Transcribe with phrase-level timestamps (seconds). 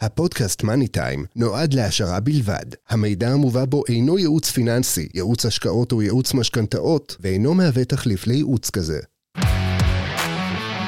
[0.00, 2.64] הפודקאסט מאני טיים נועד להעשרה בלבד.
[2.88, 8.70] המידע המובא בו אינו ייעוץ פיננסי, ייעוץ השקעות או ייעוץ משכנתאות, ואינו מהווה תחליף לייעוץ
[8.70, 8.98] כזה.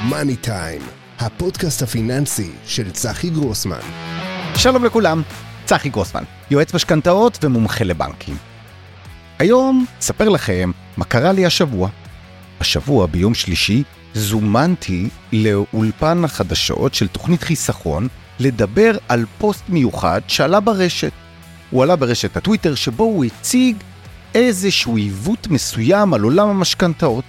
[0.09, 0.81] מאני טיים,
[1.19, 3.79] הפודקאסט הפיננסי של צחי גרוסמן.
[4.55, 5.21] שלום לכולם,
[5.65, 8.37] צחי גרוסמן, יועץ משכנתאות ומומחה לבנקים.
[9.39, 11.89] היום אספר לכם מה קרה לי השבוע.
[12.59, 13.83] השבוע ביום שלישי
[14.13, 18.07] זומנתי לאולפן החדשות של תוכנית חיסכון
[18.39, 21.11] לדבר על פוסט מיוחד שעלה ברשת.
[21.71, 23.77] הוא עלה ברשת הטוויטר שבו הוא הציג
[24.35, 27.23] איזשהו עיוות מסוים על עולם המשכנתאות.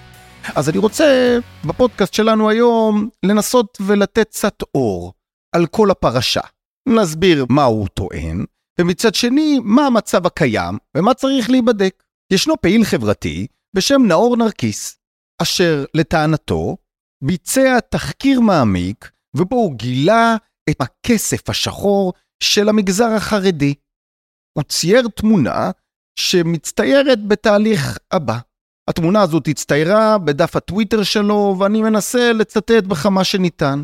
[0.55, 5.13] אז אני רוצה בפודקאסט שלנו היום לנסות ולתת קצת אור
[5.55, 6.41] על כל הפרשה.
[6.89, 8.45] נסביר מה הוא טוען,
[8.81, 12.03] ומצד שני, מה המצב הקיים ומה צריך להיבדק.
[12.33, 14.99] ישנו פעיל חברתי בשם נאור נרקיס,
[15.43, 16.77] אשר לטענתו
[17.25, 20.37] ביצע תחקיר מעמיק ובו הוא גילה
[20.71, 23.75] את הכסף השחור של המגזר החרדי.
[24.53, 25.71] הוא צייר תמונה
[26.17, 28.39] שמצטיירת בתהליך הבא.
[28.91, 33.83] התמונה הזאת הצטיירה בדף הטוויטר שלו ואני מנסה לצטט בכמה שניתן.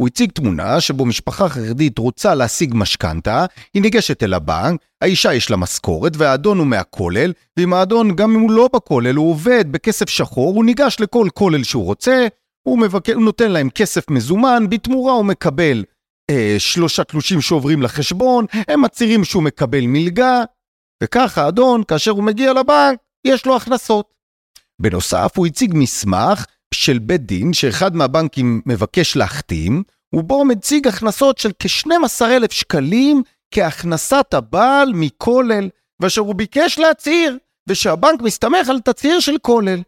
[0.00, 5.50] הוא הציג תמונה שבו משפחה חרדית רוצה להשיג משכנתה, היא ניגשת אל הבנק, האישה יש
[5.50, 10.08] לה משכורת והאדון הוא מהכולל, ואם האדון גם אם הוא לא בכולל הוא עובד בכסף
[10.08, 12.26] שחור, הוא ניגש לכל כולל שהוא רוצה,
[12.62, 13.08] הוא, מבק...
[13.08, 15.84] הוא נותן להם כסף מזומן, בתמורה הוא מקבל
[16.30, 20.42] אה, שלושה תלושים שעוברים לחשבון, הם מצהירים שהוא מקבל מלגה,
[21.02, 24.10] וככה האדון, כאשר הוא מגיע לבנק, יש לו הכנסות.
[24.82, 31.50] בנוסף, הוא הציג מסמך של בית דין שאחד מהבנקים מבקש להחתים, ובו מציג הכנסות של
[31.58, 33.22] כ-12,000 שקלים
[33.54, 35.68] כהכנסת הבעל מכולל,
[36.00, 39.82] ואשר הוא ביקש להצהיר, ושהבנק מסתמך על תצהיר של כולל.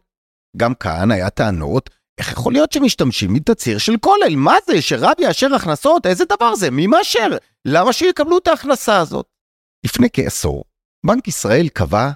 [0.56, 4.36] גם כאן היה טענות, איך יכול להיות שמשתמשים מתצהיר של כולל?
[4.36, 6.06] מה זה, שרב יאשר הכנסות?
[6.06, 6.70] איזה דבר זה?
[6.70, 7.36] מי מאשר?
[7.64, 9.27] למה שיקבלו את ההכנסה הזאת?
[9.84, 10.64] לפני כעשור,
[11.06, 12.10] בנק ישראל קבע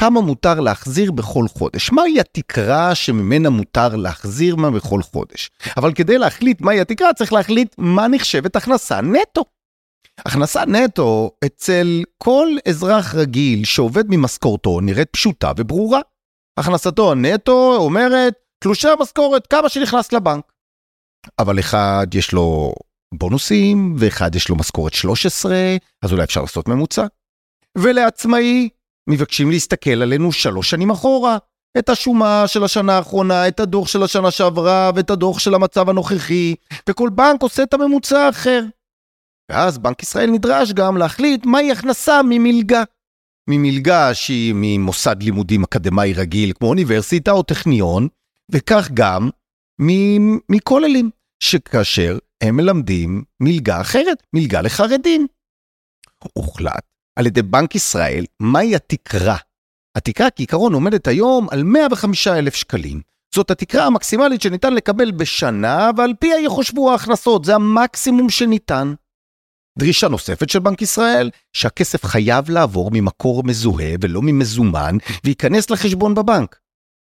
[0.00, 1.90] כמה מותר להחזיר בכל חודש.
[1.92, 5.50] מהי התקרה שממנה מותר להחזיר מה בכל חודש?
[5.76, 9.44] אבל כדי להחליט מהי התקרה צריך להחליט מה נחשבת הכנסה נטו.
[10.18, 16.00] הכנסה נטו אצל כל אזרח רגיל שעובד ממשכורתו נראית פשוטה וברורה.
[16.58, 20.52] הכנסתו הנטו אומרת תלושי המשכורת כמה שנכנס לבנק.
[21.38, 22.74] אבל אחד יש לו
[23.14, 25.56] בונוסים ואחד יש לו משכורת 13
[26.04, 27.06] אז אולי אפשר לעשות ממוצע.
[27.78, 28.68] ולעצמאי
[29.10, 31.38] מבקשים להסתכל עלינו שלוש שנים אחורה.
[31.78, 36.54] את השומה של השנה האחרונה, את הדוח של השנה שעברה ואת הדוח של המצב הנוכחי,
[36.88, 38.62] וכל בנק עושה את הממוצע האחר.
[39.50, 42.82] ואז בנק ישראל נדרש גם להחליט מהי הכנסה ממלגה.
[43.50, 48.08] ממלגה שהיא ממוסד לימודים אקדמאי רגיל כמו אוניברסיטה או טכניון,
[48.50, 49.30] וכך גם
[50.48, 51.10] מכוללים,
[51.42, 55.26] שכאשר הם מלמדים מלגה אחרת, מלגה לחרדים.
[56.32, 56.84] הוחלט
[57.18, 59.36] על ידי בנק ישראל מהי התקרה.
[59.96, 63.00] התקרה כעיקרון עומדת היום על 105,000 שקלים.
[63.34, 68.94] זאת התקרה המקסימלית שניתן לקבל בשנה, ועל פיה יחושבו ההכנסות, זה המקסימום שניתן.
[69.78, 76.58] דרישה נוספת של בנק ישראל, שהכסף חייב לעבור ממקור מזוהה ולא ממזומן, וייכנס לחשבון בבנק.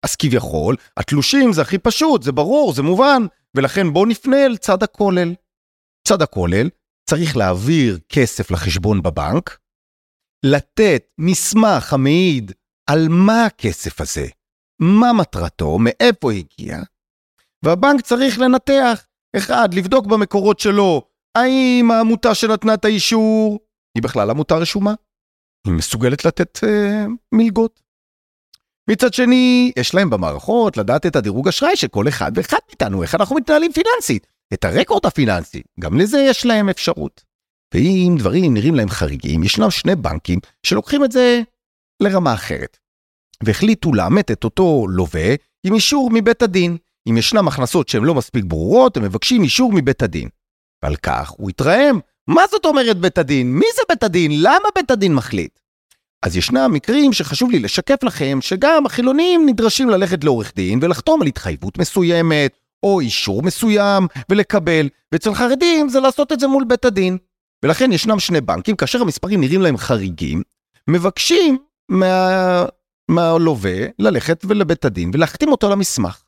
[0.07, 3.23] אז כביכול, התלושים זה הכי פשוט, זה ברור, זה מובן,
[3.57, 5.35] ולכן בואו נפנה אל צד הכולל.
[6.09, 6.69] צד הכולל
[7.11, 9.59] צריך להעביר כסף לחשבון בבנק,
[10.45, 12.53] לתת מסמך המעיד
[12.91, 14.27] על מה הכסף הזה,
[14.81, 16.79] מה מטרתו, מאיפה הגיע,
[17.65, 19.07] והבנק צריך לנתח,
[19.37, 21.03] אחד, לבדוק במקורות שלו,
[21.39, 23.59] האם העמותה שנתנה את האישור
[23.95, 24.95] היא בכלל עמותה רשומה?
[25.67, 27.86] היא מסוגלת לתת אה, מלגות.
[28.91, 33.15] מצד שני, יש להם במערכות לדעת את הדירוג אשראי של כל אחד ואחד מאיתנו, איך
[33.15, 37.25] אנחנו מתנהלים פיננסית, את הרקורד הפיננסי, גם לזה יש להם אפשרות.
[37.75, 41.43] ואם דברים נראים להם חריגים, ישנם שני בנקים שלוקחים את זה
[42.03, 42.79] לרמה אחרת.
[43.43, 45.35] והחליטו לאמת את אותו לווה
[45.67, 46.77] עם אישור מבית הדין.
[47.09, 50.29] אם ישנם הכנסות שהן לא מספיק ברורות, הם מבקשים אישור מבית הדין.
[50.83, 52.01] ועל כך הוא התרעם.
[52.27, 53.53] מה זאת אומרת בית הדין?
[53.53, 54.31] מי זה בית הדין?
[54.35, 55.59] למה בית הדין מחליט?
[56.27, 61.27] אז ישנם מקרים שחשוב לי לשקף לכם שגם החילונים נדרשים ללכת לעורך דין ולחתום על
[61.27, 67.19] התחייבות מסוימת, או אישור מסוים, ולקבל, ואצל חרדים זה לעשות את זה מול בית הדין.
[67.65, 70.43] ולכן ישנם שני בנקים, כאשר המספרים נראים להם חריגים,
[70.89, 71.59] מבקשים
[71.89, 72.65] מה...
[73.11, 76.23] מהלווה ללכת ולבית הדין ולהחתים אותו למסמך.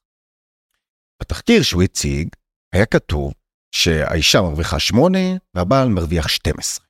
[1.22, 2.28] בתחקיר שהוא הציג
[2.72, 3.32] היה כתוב
[3.74, 5.18] שהאישה מרוויחה 8
[5.54, 6.86] והבעל מרוויח 12.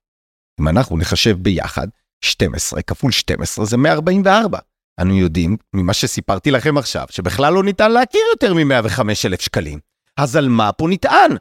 [0.61, 1.88] אם אנחנו נחשב ביחד,
[2.20, 4.58] 12 כפול 12 זה 144.
[5.00, 9.78] אנו יודעים ממה שסיפרתי לכם עכשיו שבכלל לא ניתן להכיר יותר מ-105,000 שקלים.
[10.16, 11.36] אז על מה פה נטען?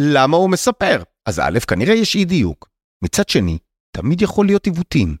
[0.00, 1.02] למה הוא מספר?
[1.26, 2.68] אז א', כנראה יש אי דיוק.
[3.04, 3.58] מצד שני,
[3.96, 5.16] תמיד יכול להיות עיוותים.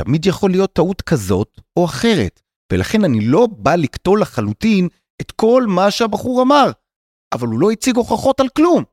[0.00, 2.42] תמיד יכול להיות טעות כזאת או אחרת,
[2.72, 4.88] ולכן אני לא בא לקטול לחלוטין
[5.20, 6.70] את כל מה שהבחור אמר,
[7.34, 8.84] אבל הוא לא הציג הוכחות על כלום.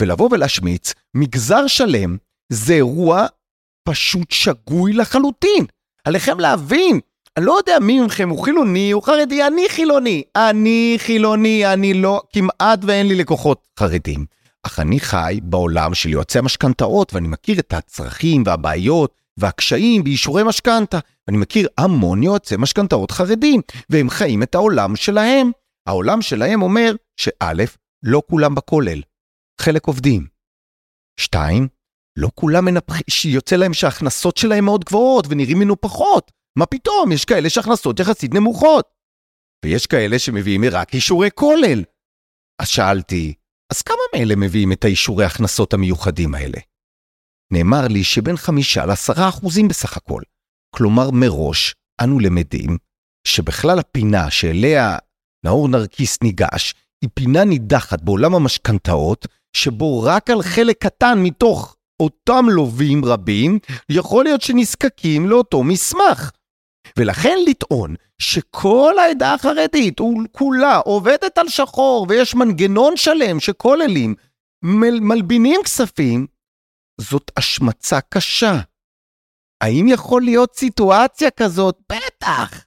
[0.00, 2.16] ולבוא ולהשמיץ מגזר שלם
[2.52, 3.26] זה אירוע
[3.84, 5.66] פשוט שגוי לחלוטין.
[6.04, 7.00] עליכם להבין,
[7.36, 10.22] אני לא יודע מי מכם הוא חילוני, הוא חרדי, אני חילוני.
[10.36, 14.26] אני חילוני, אני לא, כמעט ואין לי לקוחות חרדים.
[14.62, 20.98] אך אני חי בעולם של יועצי המשכנתאות, ואני מכיר את הצרכים והבעיות והקשיים באישורי משכנתה.
[21.26, 23.60] ואני מכיר המון יועצי משכנתאות חרדים,
[23.90, 25.50] והם חיים את העולם שלהם.
[25.86, 27.52] העולם שלהם אומר שא',
[28.02, 29.02] לא כולם בכולל,
[29.60, 30.26] חלק עובדים.
[31.20, 31.68] שתיים,
[32.16, 36.30] לא כולם מנפחים, שיוצא להם שההכנסות שלהם מאוד גבוהות ונראים מנופחות.
[36.58, 38.88] מה פתאום, יש כאלה שהכנסות יחסית נמוכות.
[39.64, 41.84] ויש כאלה שמביאים רק אישורי כולל.
[42.62, 43.34] אז שאלתי,
[43.72, 46.58] אז כמה מאלה מביאים את האישורי הכנסות המיוחדים האלה?
[47.52, 50.22] נאמר לי שבין חמישה לעשרה אחוזים בסך הכל.
[50.74, 52.78] כלומר, מראש אנו למדים
[53.26, 54.98] שבכלל הפינה שאליה
[55.44, 62.44] נאור נרקיס ניגש, היא פינה נידחת בעולם המשכנתאות, שבו רק על חלק קטן מתוך אותם
[62.48, 63.58] לווים רבים,
[63.88, 66.30] יכול להיות שנזקקים לאותו מסמך.
[66.96, 70.00] ולכן לטעון שכל העדה החרדית
[70.32, 74.14] כולה עובדת על שחור ויש מנגנון שלם שכוללים
[74.64, 76.26] מל, מלבינים כספים,
[77.00, 78.60] זאת השמצה קשה.
[79.60, 81.78] האם יכול להיות סיטואציה כזאת?
[81.92, 82.64] בטח.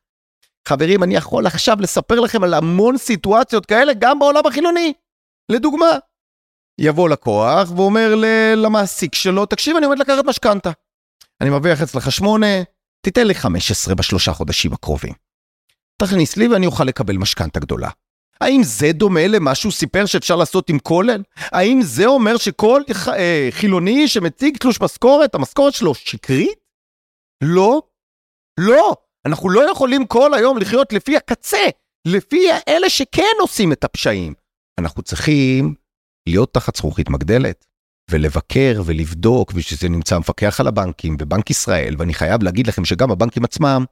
[0.67, 4.93] חברים, אני יכול עכשיו לספר לכם על המון סיטואציות כאלה גם בעולם החילוני.
[5.51, 5.89] לדוגמה,
[6.79, 8.15] יבוא לקוח ואומר
[8.55, 10.71] למעסיק שלו, תקשיב, אני עומד לקחת משכנתה.
[11.41, 12.47] אני מרוויח אצלך שמונה,
[13.01, 15.13] תיתן לי 15 בשלושה חודשים הקרובים.
[15.97, 17.89] תכניס לי ואני אוכל לקבל משכנתה גדולה.
[18.41, 21.23] האם זה דומה למה שהוא סיפר שאפשר לעשות עם כולל?
[21.37, 26.59] האם זה אומר שכל אה, חילוני שמציג תלוש משכורת, המשכורת שלו שקרית?
[27.43, 27.81] לא.
[28.59, 28.95] לא.
[29.25, 31.67] אנחנו לא יכולים כל היום לחיות לפי הקצה,
[32.07, 34.33] לפי אלה שכן עושים את הפשעים.
[34.79, 35.75] אנחנו צריכים
[36.29, 37.65] להיות תחת זכוכית מגדלת,
[38.11, 43.43] ולבקר ולבדוק, ושזה נמצא המפקח על הבנקים בבנק ישראל, ואני חייב להגיד לכם שגם הבנקים
[43.43, 43.85] עצמם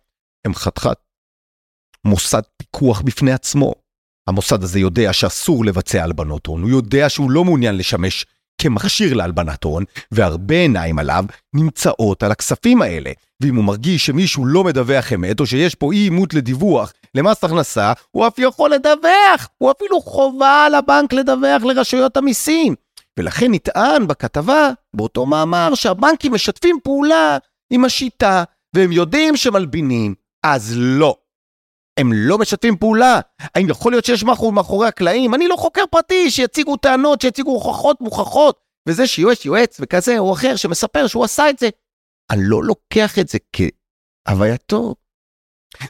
[0.46, 0.98] הם חתיכת
[2.06, 3.74] מוסד פיקוח בפני עצמו.
[4.30, 8.26] המוסד הזה יודע שאסור לבצע הלבנות הון, הוא יודע שהוא לא מעוניין לשמש
[8.62, 13.12] כמכשיר להלבנת הון, והרבה עיניים עליו נמצאות על הכספים האלה.
[13.42, 17.94] ואם הוא מרגיש שמישהו לא מדווח אמת, או שיש פה אי אימות לדיווח למס הכנסה,
[18.12, 19.50] הוא אף יכול לדווח!
[19.58, 22.76] הוא אפילו חובה על הבנק לדווח לרשויות המיסים.
[23.20, 27.38] ולכן נטען בכתבה, באותו מאמר, שהבנקים משתפים פעולה
[27.70, 28.44] עם השיטה,
[28.76, 30.16] והם יודעים שמלבינים.
[30.44, 31.16] אז לא.
[32.00, 33.20] הם לא משתפים פעולה.
[33.56, 35.34] האם יכול להיות שיש משהו מאחורי הקלעים?
[35.34, 38.62] אני לא חוקר פרטי שיציגו טענות, שיציגו הוכחות מוכחות.
[38.88, 41.70] וזה שיועץ יועץ וכזה או אחר שמספר שהוא עשה את זה,
[42.32, 43.38] אני לא לוקח את זה
[44.28, 44.96] כהווייתו.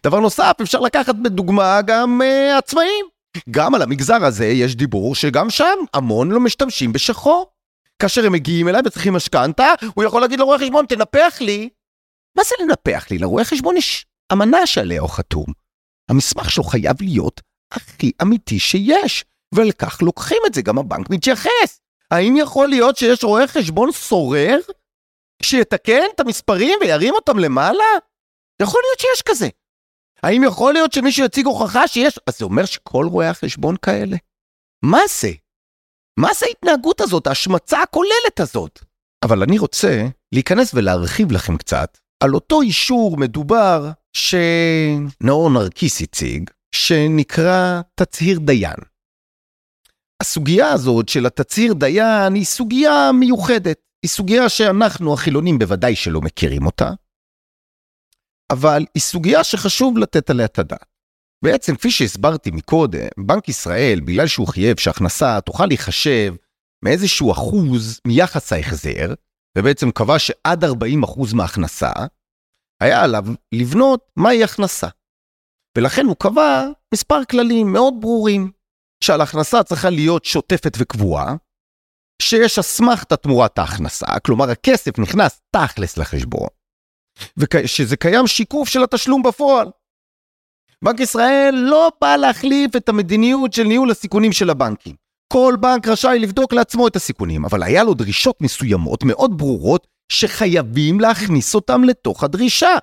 [0.03, 3.05] דבר נוסף, אפשר לקחת בדוגמה גם uh, עצמאים.
[3.49, 7.51] גם על המגזר הזה יש דיבור שגם שם המון לא משתמשים בשחור.
[8.01, 11.69] כאשר הם מגיעים אליי וצריכים משכנתה, הוא יכול להגיד לרואה חשבון, תנפח לי.
[12.37, 13.17] מה זה לנפח לי?
[13.17, 15.45] לרואה חשבון יש אמנה שעליה הוא חתום.
[16.09, 19.25] המסמך שלו חייב להיות הכי אמיתי שיש,
[19.55, 21.81] ולכך לוקחים את זה, גם הבנק מתייחס.
[22.11, 24.59] האם יכול להיות שיש רואה חשבון סורר
[25.43, 27.83] שיתקן את המספרים וירים אותם למעלה?
[28.61, 29.49] יכול להיות שיש כזה.
[30.23, 32.19] האם יכול להיות שמישהו יציג הוכחה שיש...
[32.27, 34.17] אז זה אומר שכל רואי החשבון כאלה?
[34.83, 35.31] מה זה?
[36.19, 38.79] מה זה ההתנהגות הזאת, ההשמצה הכוללת הזאת?
[39.23, 47.81] אבל אני רוצה להיכנס ולהרחיב לכם קצת על אותו אישור מדובר שנאור נרקיס הציג, שנקרא
[47.95, 48.79] תצהיר דיין.
[50.21, 53.79] הסוגיה הזאת של התצהיר דיין היא סוגיה מיוחדת.
[54.03, 56.89] היא סוגיה שאנחנו החילונים בוודאי שלא מכירים אותה,
[58.51, 60.85] אבל היא סוגיה שחשוב לתת עליה את הדעת.
[61.43, 66.35] בעצם, כפי שהסברתי מקודם, בנק ישראל, בגלל שהוא חייב שהכנסה תוכל להיחשב
[66.85, 69.13] מאיזשהו אחוז מיחס ההחזר,
[69.57, 70.67] ובעצם קבע שעד 40%
[71.05, 71.91] אחוז מההכנסה,
[72.81, 74.87] היה עליו לבנות מהי הכנסה.
[75.77, 78.51] ולכן הוא קבע מספר כללים מאוד ברורים,
[79.03, 81.35] שעל הכנסה צריכה להיות שוטפת וקבועה,
[82.21, 86.47] שיש אסמכתה תמורת ההכנסה, כלומר הכסף נכנס תכלס לחשבון,
[87.37, 89.67] ושזה קיים שיקוף של התשלום בפועל.
[90.83, 94.95] בנק ישראל לא בא להחליף את המדיניות של ניהול הסיכונים של הבנקים.
[95.33, 100.99] כל בנק רשאי לבדוק לעצמו את הסיכונים, אבל היה לו דרישות מסוימות מאוד ברורות שחייבים
[100.99, 102.75] להכניס אותם לתוך הדרישה.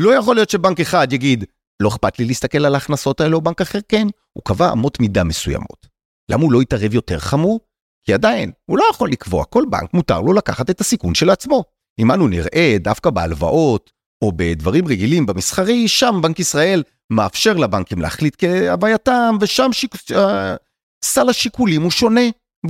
[0.00, 1.44] לא יכול להיות שבנק אחד יגיד,
[1.82, 4.06] לא אכפת לי להסתכל על ההכנסות האלה או בנק אחר כן.
[4.32, 5.86] הוא קבע אמות מידה מסוימות.
[6.30, 7.60] למה הוא לא יתערב יותר חמור?
[8.06, 11.64] כי עדיין, הוא לא יכול לקבוע, כל בנק מותר לו לקחת את הסיכון של עצמו.
[12.00, 13.90] אם אנו נראה דווקא בהלוואות,
[14.22, 19.94] או בדברים רגילים במסחרי, שם בנק ישראל מאפשר לבנקים להחליט כהווייתם, ושם שיק...
[20.16, 20.56] אה,
[21.04, 22.20] סל השיקולים הוא שונה,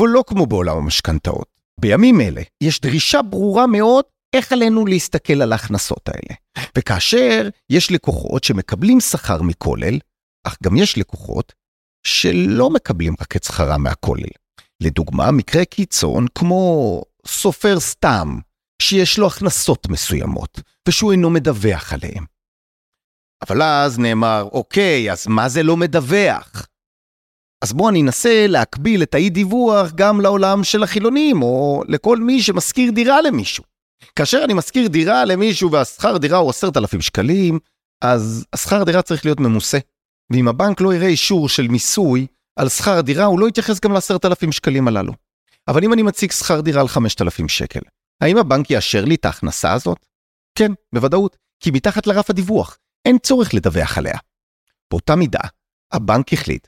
[0.01, 1.60] ולא כמו בעולם המשכנתאות.
[1.81, 4.05] בימים אלה יש דרישה ברורה מאוד
[4.37, 6.35] איך עלינו להסתכל על ההכנסות האלה.
[6.79, 9.99] וכאשר יש לקוחות שמקבלים שכר מכולל,
[10.47, 11.53] אך גם יש לקוחות
[12.07, 14.31] שלא מקבלים רק את שכרם מהכולל.
[14.83, 18.39] לדוגמה, מקרה קיצון כמו סופר סתם,
[18.83, 22.25] שיש לו הכנסות מסוימות, ושהוא אינו מדווח עליהם.
[23.49, 26.67] אבל אז נאמר, אוקיי, אז מה זה לא מדווח?
[27.65, 32.43] אז בואו אני אנסה להקביל את האי דיווח גם לעולם של החילונים, או לכל מי
[32.43, 33.65] שמשכיר דירה למישהו.
[34.17, 37.59] כאשר אני משכיר דירה למישהו והשכר דירה הוא עשרת אלפים שקלים,
[38.05, 39.79] אז השכר דירה צריך להיות ממוסה.
[40.33, 42.27] ואם הבנק לא יראה אישור של מיסוי
[42.57, 45.13] על שכר הדירה, הוא לא יתייחס גם לעשרת אלפים שקלים הללו.
[45.69, 47.81] אבל אם אני מציג שכר דירה על חמשת אלפים שקל,
[48.21, 50.07] האם הבנק יאשר לי את ההכנסה הזאת?
[50.55, 54.19] כן, בוודאות, כי מתחת לרף הדיווח, אין צורך לדווח עליה.
[54.91, 55.41] באותה מידה,
[55.93, 56.67] הבנק החליט,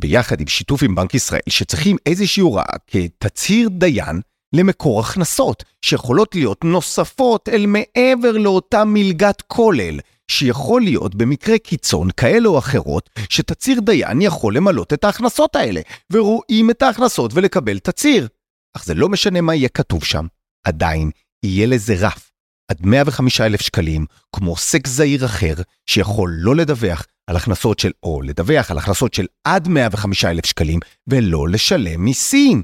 [0.00, 4.20] ביחד עם שיתוף עם בנק ישראל, שצריכים איזושהי הוראה כתצהיר דיין
[4.52, 12.48] למקור הכנסות, שיכולות להיות נוספות אל מעבר לאותה מלגת כולל, שיכול להיות במקרה קיצון כאלה
[12.48, 15.80] או אחרות, שתצהיר דיין יכול למלות את ההכנסות האלה,
[16.12, 18.28] ורואים את ההכנסות ולקבל תצהיר.
[18.76, 20.26] אך זה לא משנה מה יהיה כתוב שם,
[20.66, 21.10] עדיין
[21.44, 22.29] יהיה לזה רף,
[22.70, 25.54] עד 105 אלף שקלים, כמו עוסק זעיר אחר,
[25.86, 30.80] שיכול לא לדווח על הכנסות של, או לדווח על הכנסות של עד 105 אלף שקלים,
[31.06, 32.62] ולא לשלם מיסים.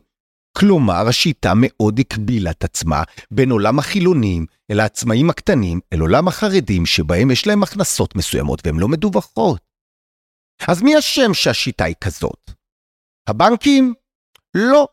[0.58, 6.86] כלומר, השיטה מאוד הקבילה את עצמה בין עולם החילונים אל העצמאים הקטנים, אל עולם החרדים,
[6.86, 9.60] שבהם יש להם הכנסות מסוימות והן לא מדווחות.
[10.68, 12.50] אז מי אשם שהשיטה היא כזאת?
[13.28, 13.94] הבנקים?
[14.54, 14.88] לא.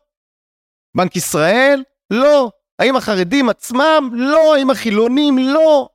[0.96, 1.82] בנק ישראל?
[2.10, 2.50] לא.
[2.84, 4.10] האם החרדים עצמם?
[4.12, 4.56] לא.
[4.56, 5.38] האם החילונים?
[5.38, 5.88] לא.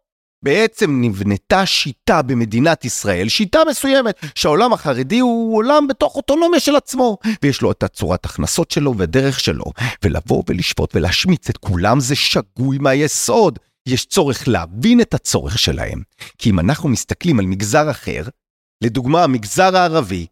[0.43, 7.17] בעצם נבנתה שיטה במדינת ישראל, שיטה מסוימת, שהעולם החרדי הוא עולם בתוך אוטונומיה של עצמו,
[7.43, 9.63] ויש לו את הצורת הכנסות שלו ודרך שלו,
[10.03, 13.59] ולבוא ולשפוט ולהשמיץ את כולם זה שגוי מהיסוד.
[13.85, 16.01] יש צורך להבין את הצורך שלהם.
[16.37, 18.23] כי אם אנחנו מסתכלים על מגזר אחר,
[18.83, 20.27] לדוגמה המגזר הערבי,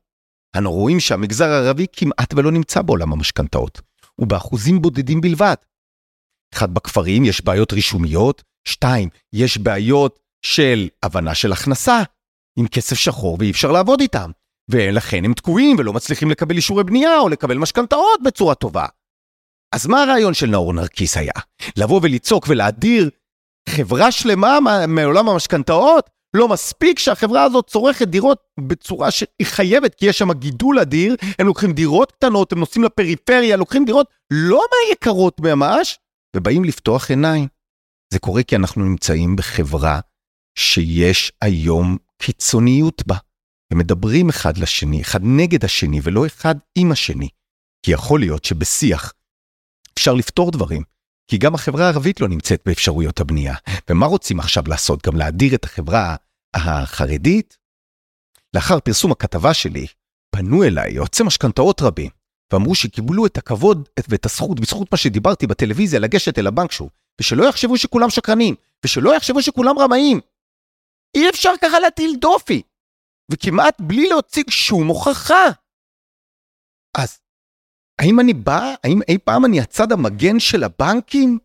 [0.57, 3.81] אנו רואים שהמגזר הערבי כמעט ולא נמצא בעולם המשכנתאות,
[4.15, 5.55] הוא באחוזים בודדים בלבד.
[6.53, 12.03] אחד, בכפרים יש בעיות רישומיות, שתיים, יש בעיות של הבנה של הכנסה,
[12.59, 14.31] עם כסף שחור ואי אפשר לעבוד איתם,
[14.69, 18.85] ולכן הם תקועים ולא מצליחים לקבל אישורי בנייה או לקבל משכנתאות בצורה טובה.
[19.75, 21.31] אז מה הרעיון של נאור נרקיס היה?
[21.77, 23.09] לבוא ולצעוק ולהדיר
[23.69, 26.09] חברה שלמה מעולם המשכנתאות?
[26.35, 31.47] לא מספיק שהחברה הזאת צורכת דירות בצורה שהיא חייבת, כי יש שם גידול אדיר, הם
[31.47, 35.99] לוקחים דירות קטנות, הם נוסעים לפריפריה, לוקחים דירות לא מהיקרות ממש,
[36.37, 37.47] ובאים לפתוח עיניים.
[38.13, 39.99] זה קורה כי אנחנו נמצאים בחברה
[40.57, 43.17] שיש היום קיצוניות בה.
[43.71, 47.29] הם מדברים אחד לשני, אחד נגד השני, ולא אחד עם השני.
[47.85, 49.13] כי יכול להיות שבשיח
[49.97, 50.83] אפשר לפתור דברים,
[51.31, 53.55] כי גם החברה הערבית לא נמצאת באפשרויות הבנייה.
[53.89, 55.05] ומה רוצים עכשיו לעשות?
[55.07, 56.15] גם להדיר את החברה
[56.55, 57.57] החרדית?
[58.55, 59.87] לאחר פרסום הכתבה שלי,
[60.35, 62.09] פנו אליי יועצי משכנתאות רבים,
[62.53, 66.89] ואמרו שקיבלו את הכבוד ואת הזכות, בזכות מה שדיברתי בטלוויזיה, לגשת אל הבנק שוב,
[67.21, 70.19] ושלא יחשבו שכולם שקרנים, ושלא יחשבו שכולם רמאים.
[71.15, 72.61] אי אפשר ככה להטיל דופי,
[73.31, 75.45] וכמעט בלי להוציא שום הוכחה.
[76.97, 77.19] אז
[78.01, 81.39] האם אני בא, האם אי פעם אני הצד המגן של הבנקים?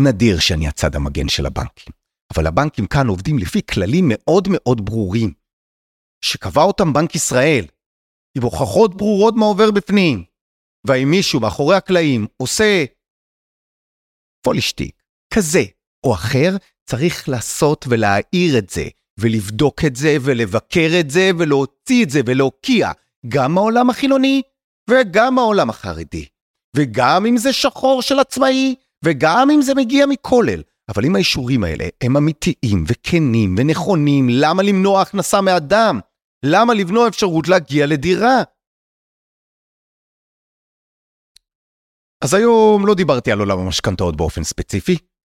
[0.00, 1.92] נדיר שאני הצד המגן של הבנקים.
[2.34, 5.32] אבל הבנקים כאן עובדים לפי כללים מאוד מאוד ברורים,
[6.24, 7.64] שקבע אותם בנק ישראל,
[8.36, 10.24] עם הוכחות ברורות מה עובר בפנים.
[10.86, 12.84] והאם מישהו מאחורי הקלעים עושה
[14.44, 15.02] פולישטיק
[15.34, 15.62] כזה
[16.06, 16.56] או אחר,
[16.90, 18.84] צריך לעשות ולהעיר את זה,
[19.20, 22.90] ולבדוק את זה, ולבקר את זה, ולהוציא את זה, ולהוקיע
[23.28, 24.42] גם העולם החילוני
[24.90, 26.26] וגם העולם החרדי.
[26.76, 28.74] וגם אם זה שחור של עצמאי,
[29.04, 30.62] וגם אם זה מגיע מכולל.
[30.88, 36.00] אבל אם האישורים האלה הם אמיתיים וכנים ונכונים, למה למנוע הכנסה מאדם?
[36.46, 38.42] למה לבנוע אפשרות להגיע לדירה?
[42.24, 44.98] אז היום לא דיברתי על עולם המשכנתאות באופן ספציפי,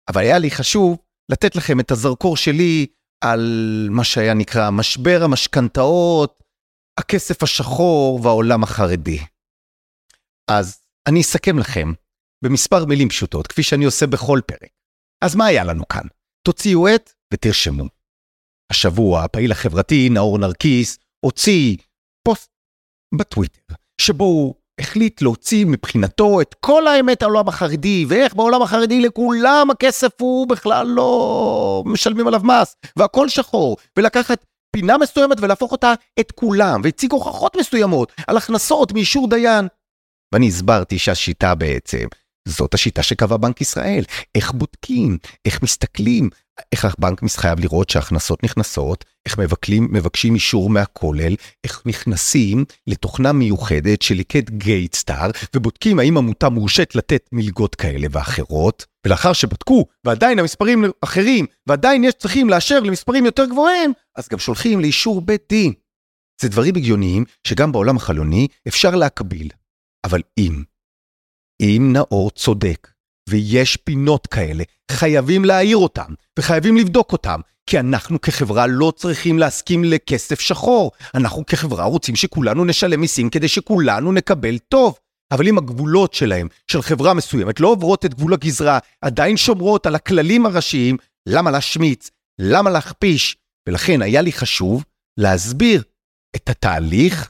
[0.09, 0.97] אבל היה לי חשוב
[1.31, 2.87] לתת לכם את הזרקור שלי
[3.23, 3.41] על
[3.91, 6.39] מה שהיה נקרא משבר המשכנתאות,
[6.99, 9.19] הכסף השחור והעולם החרדי.
[10.51, 11.93] אז אני אסכם לכם
[12.43, 14.71] במספר מילים פשוטות, כפי שאני עושה בכל פרק.
[15.25, 16.07] אז מה היה לנו כאן?
[16.47, 18.02] תוציאו עט ותרשמו.
[18.71, 21.75] השבוע הפעיל החברתי נאור נרקיס הוציא
[22.23, 22.49] פוסט
[23.15, 29.01] בטוויטר, שבו הוא החליט להוציא מבחינתו את כל האמת על העולם החרדי, ואיך בעולם החרדי
[29.01, 35.93] לכולם הכסף הוא בכלל לא משלמים עליו מס, והכל שחור, ולקחת פינה מסוימת ולהפוך אותה
[36.19, 39.67] את כולם, והציג הוכחות מסוימות על הכנסות מאישור דיין.
[40.33, 42.05] ואני הסברתי שהשיטה בעצם,
[42.47, 44.03] זאת השיטה שקבע בנק ישראל.
[44.35, 46.29] איך בודקים, איך מסתכלים,
[46.71, 54.01] איך הבנק חייב לראות שהכנסות נכנסות, איך מבקלים, מבקשים אישור מהכולל, איך נכנסים לתוכנה מיוחדת
[54.01, 61.45] שליקט גייטסטאר, ובודקים האם עמותה מורשית לתת מלגות כאלה ואחרות, ולאחר שבדקו, ועדיין המספרים אחרים,
[61.67, 65.73] ועדיין יש צריכים לאשר למספרים יותר גבוהים, אז גם שולחים לאישור בית דין.
[66.41, 69.49] זה דברים הגיוניים שגם בעולם החלוני אפשר להקביל.
[70.05, 70.63] אבל אם,
[71.61, 72.91] אם נאור צודק,
[73.29, 79.83] ויש פינות כאלה, חייבים להעיר אותם, וחייבים לבדוק אותם, כי אנחנו כחברה לא צריכים להסכים
[79.83, 80.91] לכסף שחור.
[81.15, 84.97] אנחנו כחברה רוצים שכולנו נשלם מיסים כדי שכולנו נקבל טוב.
[85.31, 89.95] אבל אם הגבולות שלהם, של חברה מסוימת, לא עוברות את גבול הגזרה, עדיין שומרות על
[89.95, 90.97] הכללים הראשיים,
[91.29, 92.09] למה להשמיץ?
[92.39, 93.37] למה להכפיש?
[93.67, 94.83] ולכן היה לי חשוב
[95.19, 95.83] להסביר
[96.35, 97.29] את התהליך,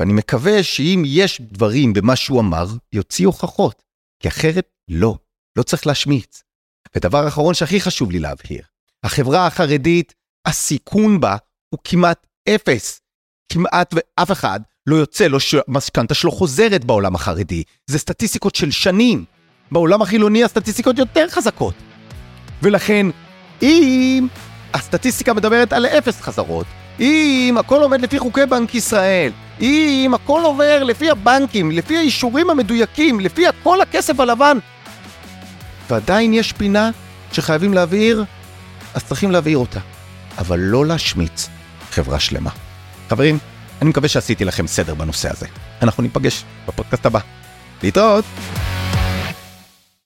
[0.00, 3.82] ואני מקווה שאם יש דברים במה שהוא אמר, יוציא הוכחות,
[4.22, 5.18] כי אחרת לא,
[5.58, 6.42] לא צריך להשמיץ.
[6.96, 8.62] ודבר אחרון שהכי חשוב לי להבהיר,
[9.04, 10.14] החברה החרדית,
[10.46, 11.36] הסיכון בה
[11.74, 13.00] הוא כמעט אפס.
[13.52, 17.62] כמעט ואף אחד לא יוצא לו שהמשכנתה שלו חוזרת בעולם החרדי.
[17.86, 19.24] זה סטטיסטיקות של שנים.
[19.72, 21.74] בעולם החילוני הסטטיסטיקות יותר חזקות.
[22.62, 23.06] ולכן,
[23.62, 24.26] אם
[24.74, 26.66] הסטטיסטיקה מדברת על אפס חזרות,
[27.00, 33.20] אם הכל עומד לפי חוקי בנק ישראל, אם הכל עובר לפי הבנקים, לפי האישורים המדויקים,
[33.20, 34.58] לפי כל הכסף הלבן,
[35.90, 36.90] ועדיין יש פינה
[37.32, 38.24] שחייבים להבהיר,
[38.94, 39.80] אז צריכים להבהיר אותה.
[40.38, 41.48] אבל לא להשמיץ
[41.90, 42.50] חברה שלמה.
[43.08, 43.38] חברים,
[43.82, 45.46] אני מקווה שעשיתי לכם סדר בנושא הזה.
[45.82, 47.20] אנחנו ניפגש בפודקאסט הבא.
[47.82, 48.24] להתראות!